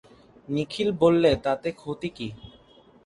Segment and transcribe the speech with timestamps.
[0.47, 2.27] নিখিল বললে, তাতে ক্ষতি কী?